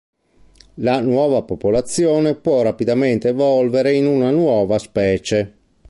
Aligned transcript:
La 0.77 0.99
nuova 0.99 1.43
popolazione 1.43 2.33
può 2.33 2.63
rapidamente 2.63 3.27
evolvere 3.27 3.93
in 3.93 4.07
una 4.07 4.31
nuova 4.31 4.79
specie. 4.79 5.57